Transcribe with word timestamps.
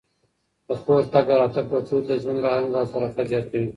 د 0.67 0.69
خور 0.81 1.03
تګ 1.13 1.27
او 1.33 1.37
راتګ 1.41 1.65
په 1.71 1.77
کور 1.87 2.01
کي 2.05 2.09
د 2.09 2.11
ژوند 2.21 2.39
رنګ 2.45 2.67
او 2.79 2.85
برکت 2.93 3.25
زیاتوي. 3.31 3.67